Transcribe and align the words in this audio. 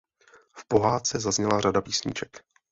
V 0.57 0.67
pohádce 0.67 1.19
zazněla 1.19 1.59
řada 1.61 1.81
písniček. 1.81 2.43